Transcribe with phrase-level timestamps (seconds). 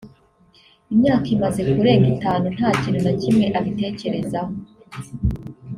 [0.93, 4.53] imyaka imaze kurenga itanu nta kintu na kimwe abitekerezaho